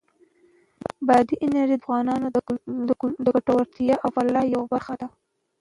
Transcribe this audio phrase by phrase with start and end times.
[1.07, 2.27] بادي انرژي د افغانانو
[3.25, 5.07] د ګټورتیا او فلاح یوه برخه ده.